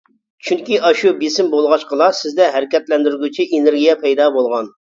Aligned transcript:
چۈنكى 0.47 0.79
ئاشۇ 0.89 1.11
بىسىم 1.19 1.51
بولغاچقىلا، 1.51 2.09
سىزدە 2.21 2.49
ھەرىكەتلەندۈرگۈچى 2.57 3.49
ئېنېرگىيە 3.53 3.99
پەيدا 4.05 4.31
بولغان. 4.41 4.77